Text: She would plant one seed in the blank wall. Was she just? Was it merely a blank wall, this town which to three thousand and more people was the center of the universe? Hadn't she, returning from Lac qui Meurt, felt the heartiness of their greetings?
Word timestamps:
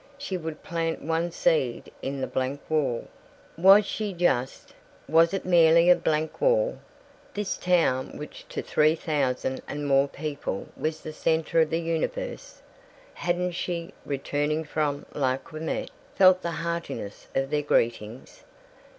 She 0.17 0.35
would 0.35 0.63
plant 0.63 1.03
one 1.03 1.29
seed 1.29 1.91
in 2.01 2.21
the 2.21 2.25
blank 2.25 2.59
wall. 2.67 3.05
Was 3.55 3.85
she 3.85 4.13
just? 4.13 4.73
Was 5.07 5.31
it 5.31 5.45
merely 5.45 5.91
a 5.91 5.95
blank 5.95 6.41
wall, 6.41 6.79
this 7.35 7.55
town 7.55 8.17
which 8.17 8.43
to 8.49 8.63
three 8.63 8.95
thousand 8.95 9.61
and 9.67 9.87
more 9.87 10.07
people 10.07 10.65
was 10.75 11.01
the 11.01 11.13
center 11.13 11.61
of 11.61 11.69
the 11.69 11.79
universe? 11.79 12.63
Hadn't 13.13 13.51
she, 13.51 13.93
returning 14.03 14.63
from 14.63 15.05
Lac 15.13 15.43
qui 15.43 15.59
Meurt, 15.59 15.91
felt 16.15 16.41
the 16.41 16.49
heartiness 16.51 17.27
of 17.35 17.51
their 17.51 17.61
greetings? 17.61 18.43